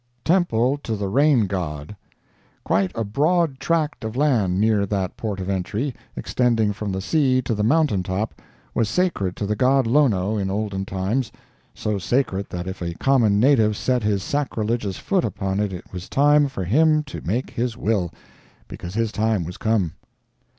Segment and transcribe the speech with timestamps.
[0.25, 1.95] TEMPLE TO THE RAIN GOD
[2.63, 7.39] Quite a broad tract of land near that port of entry, extending from the sea
[7.43, 8.41] to the mountain top,
[8.73, 13.77] was sacred to the god Lono in olden times—so sacred that if a common native
[13.77, 18.11] set his sacrilegious foot upon it it was time for him to make his will,
[18.67, 19.93] because his time was come.